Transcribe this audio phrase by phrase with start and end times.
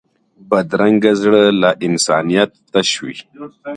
[0.49, 3.15] بدرنګه زړه له انسانیت تش وي